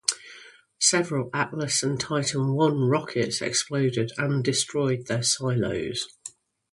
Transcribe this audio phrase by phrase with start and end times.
[0.79, 6.07] Several Atlas and Titan I rockets exploded and destroyed their silos.